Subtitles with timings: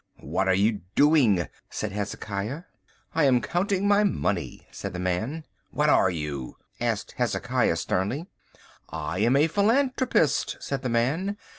[0.21, 2.63] "What are you doing?" said Hezekiah.
[3.13, 5.43] "I am counting my money," said the man.
[5.69, 8.25] "What are you?" asked Hezekiah sternly.
[8.89, 11.37] "I am a philanthropist," said the man.